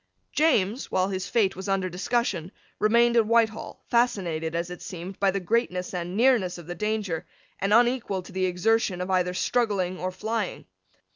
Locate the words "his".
1.09-1.27